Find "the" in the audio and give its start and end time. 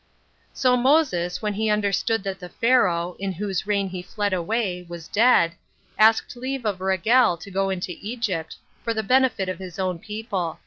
2.39-2.49, 8.95-9.03